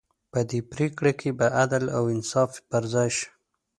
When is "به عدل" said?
1.37-1.83